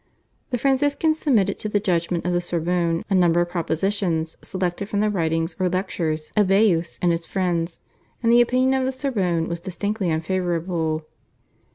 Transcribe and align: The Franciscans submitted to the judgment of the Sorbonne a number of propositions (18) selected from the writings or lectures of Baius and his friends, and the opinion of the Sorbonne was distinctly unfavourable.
The 0.49 0.57
Franciscans 0.57 1.19
submitted 1.19 1.59
to 1.59 1.69
the 1.69 1.79
judgment 1.79 2.25
of 2.25 2.33
the 2.33 2.41
Sorbonne 2.41 3.05
a 3.07 3.13
number 3.13 3.39
of 3.39 3.49
propositions 3.49 4.33
(18) 4.39 4.43
selected 4.45 4.89
from 4.89 4.99
the 4.99 5.11
writings 5.11 5.55
or 5.59 5.69
lectures 5.69 6.31
of 6.35 6.47
Baius 6.47 6.97
and 7.03 7.11
his 7.11 7.27
friends, 7.27 7.83
and 8.23 8.33
the 8.33 8.41
opinion 8.41 8.73
of 8.73 8.85
the 8.87 8.91
Sorbonne 8.91 9.47
was 9.47 9.61
distinctly 9.61 10.09
unfavourable. 10.09 11.05